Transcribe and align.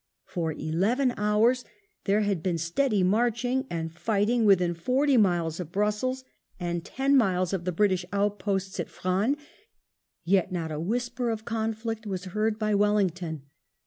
For 0.25 0.51
eleven 0.51 1.13
hours 1.15 1.63
there 2.05 2.21
had 2.21 2.41
been 2.41 2.57
steady 2.57 3.03
marching 3.03 3.67
and 3.69 3.93
fighting, 3.93 4.45
within 4.45 4.73
forty 4.73 5.15
miles 5.15 5.59
of 5.59 5.71
Brussels 5.71 6.23
and 6.59 6.83
ten 6.83 7.15
miles 7.15 7.53
of 7.53 7.65
the 7.65 7.71
P 7.71 7.75
WELLINGTON 7.75 7.77
British 7.77 8.05
outposts 8.11 8.79
at 8.79 8.89
Frasne, 8.89 9.37
yet 10.25 10.51
not 10.51 10.71
a 10.71 10.79
whisper 10.79 11.29
of 11.29 11.45
conflict 11.45 12.07
was 12.07 12.25
heard 12.33 12.57
by 12.57 12.73
Wellington. 12.73 13.43